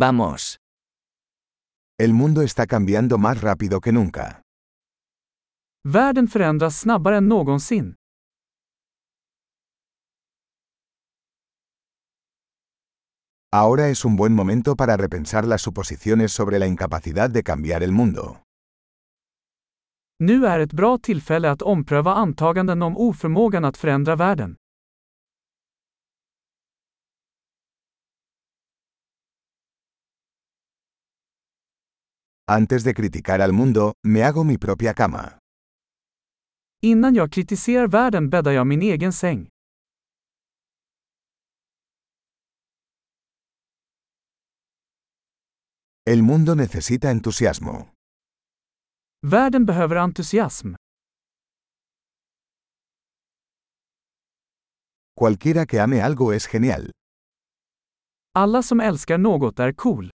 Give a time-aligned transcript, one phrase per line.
[0.00, 0.56] Vamos.
[1.98, 4.40] El mundo está cambiando más rápido que nunca.
[5.84, 7.94] Världen förändras snabbare än någonsin.
[13.52, 17.92] Ahora es un buen momento para repensar las suposiciones sobre la incapacidad de cambiar el
[17.92, 18.40] mundo.
[20.18, 24.56] Nu är ett bra tillfälle att ompröva antaganden om oförmågan att förändra världen.
[32.52, 35.38] Antes de criticar al mundo, me hago mi propia cama.
[36.82, 39.48] Innan jag kritiserar världen bäddar jag min egen säng.
[46.10, 47.88] El mundo necesita entusiasmo.
[49.26, 50.74] Världen behöver entusiasm.
[55.20, 56.90] Cualquiera que ame algo es genial.
[58.34, 60.10] Alla som älskar något är cool.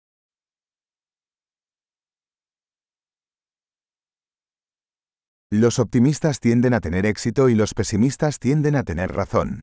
[5.54, 9.60] Los optimistas tienden a tener éxito y los pesimistas tienden a tener razón.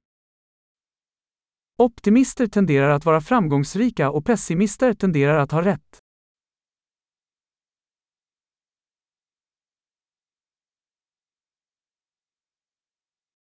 [1.80, 6.00] Optimister tenderar att vara framgångsrika och pessimister tenderar att ha rätt.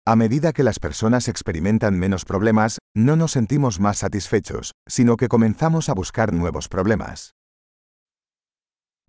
[0.07, 5.27] A medida que las personas experimentan menos problemas, no nos sentimos más satisfechos, sino que
[5.27, 7.33] comenzamos a buscar nuevos problemas.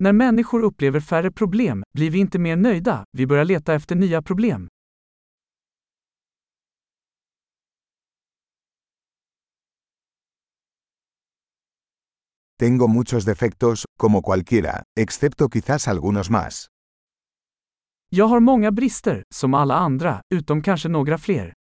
[0.01, 4.21] När människor upplever färre problem blir vi inte mer nöjda, vi börjar leta efter nya
[4.21, 4.67] problem.
[12.59, 16.67] Tengo muchos defectos, como cualquiera, excepto quizás algunos más.
[18.09, 21.53] Jag har många brister, som alla andra, utom kanske några fler.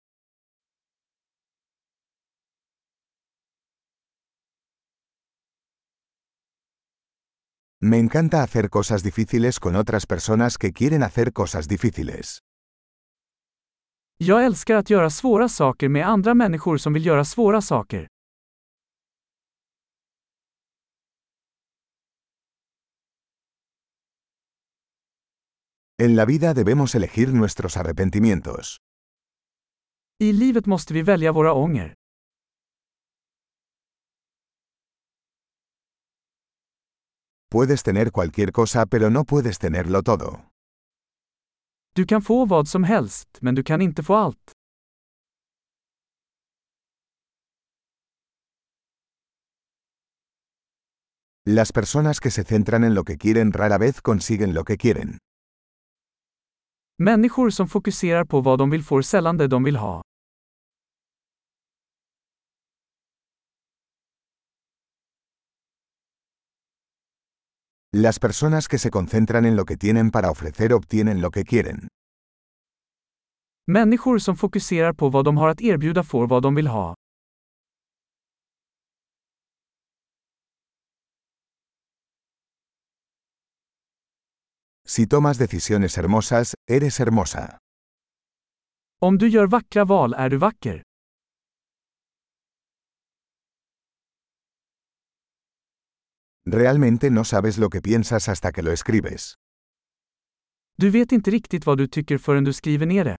[7.86, 12.38] Me encanta hacer cosas difíciles con otras personas que quieren hacer cosas difíciles.
[14.18, 18.06] Jag älskar att göra svåra saker med andra människor som vill göra svåra saker.
[26.02, 28.76] En la vida debemos elegir nuestros arrepentimientos.
[30.18, 31.94] I livet måste vi välja våra ånger.
[37.56, 40.44] Puedes tener cualquier cosa pero no puedes tenerlo todo.
[41.94, 44.52] Du kan få vad som helst, men du kan inte få allt.
[51.46, 55.18] Las personas que se centran en lo que quieren rara vez consiguen lo que quieren.
[56.98, 60.02] Människor som fokuserar på vad de vill får sällan det de vill ha.
[67.98, 71.88] Las personas que se concentran en lo que tienen para ofrecer obtienen lo que quieren.
[73.66, 76.94] Människor som fokuserar på vad de har att erbjuda får vad de vill ha.
[84.86, 87.58] Si tomas decisiones hermosas, eres hermosa.
[89.00, 90.82] Om du gör vackra val är du vacker.
[96.48, 99.34] Realmente no sabes lo que piensas hasta que lo escribes.
[100.78, 103.16] Du vet inte riktigt vad du tycker förrän du skriver ner det.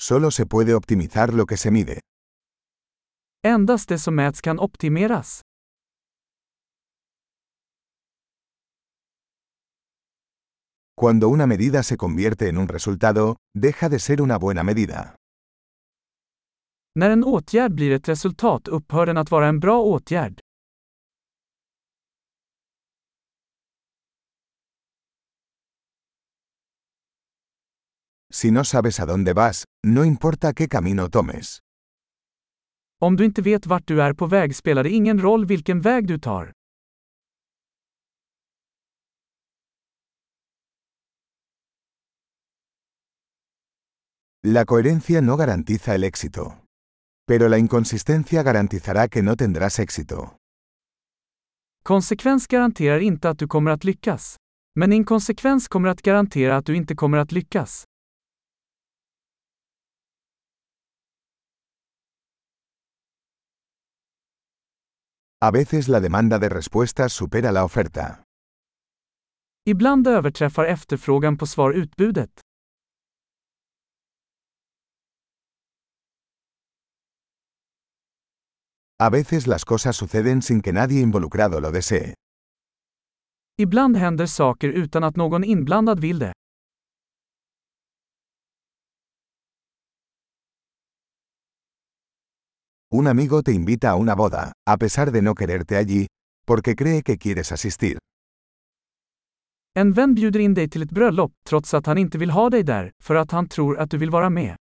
[0.00, 2.00] Solo se puede optimizar lo que se mide.
[3.42, 5.40] Endast det som mäts kan optimeras.
[11.00, 15.16] Cuando una medida se convierte en un resultado, deja de ser una buena medida.
[16.98, 20.40] När en åtgärd blir ett resultat upphör den att vara en bra åtgärd.
[28.32, 31.58] Si no sabes a dónde vas, no importa qué camino tomes.
[33.00, 36.06] Om du inte vet vart du är på väg spelar det ingen roll vilken väg
[36.06, 36.52] du tar.
[44.42, 46.65] La coherencia no garantiza el éxito.
[47.28, 50.36] Pero la inconsistencia garantizará que no tendrás éxito.
[51.82, 54.36] Konsekvens garanterar inte att du kommer att lyckas.
[54.74, 57.84] Men inkonsekvens kommer att garantera att du inte kommer att lyckas.
[65.40, 68.18] A veces la demanda de respuestas supera la oferta.
[69.64, 72.45] Ibland överträffar efterfrågan på svar utbudet.
[78.98, 82.14] A veces las cosas suceden sin que nadie involucrado lo desee.
[83.58, 86.32] Ibland händer saker utan att någon inblandad vill det.
[92.90, 96.06] Un amigo te invita a una boda, a pesar de no quererte allí,
[96.46, 97.98] porque cree que quieres asistir.
[99.74, 102.62] En vän bjuder in dig till ett bröllop, trots att han inte vill ha dig
[102.62, 104.56] där, för att han tror att du vill vara med.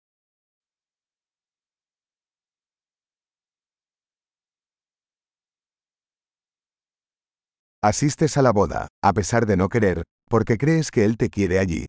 [7.84, 11.60] Asistes a la boda, a pesar de no querer, porque crees que él te quiere
[11.60, 11.86] allí.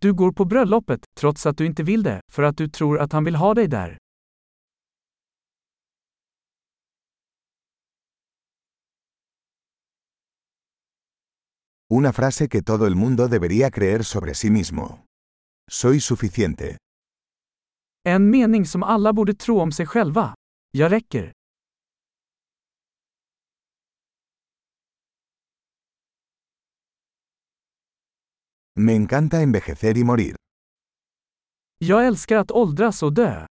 [0.00, 3.12] Du går på bröllopet, trots att du inte vill det, för att du tror att
[3.12, 3.98] han vill ha dig där.
[11.90, 15.04] Una frase que todo el mundo debería creer sobre sí mismo.
[15.70, 16.76] Soy suficiente.
[18.04, 20.34] En mening som alla borde tro om sig själva.
[20.70, 21.32] Jag räcker.
[28.78, 30.36] Me encanta envejecer y morir.
[31.78, 33.46] Jag älskar att åldras och dö.